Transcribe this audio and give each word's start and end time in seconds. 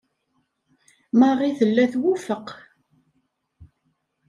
Marie 1.19 1.55
tella 1.59 1.85
twufeq. 1.91 2.47